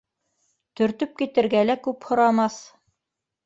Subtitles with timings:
[0.81, 2.61] Төртөп китергә лә күп һорамаҫ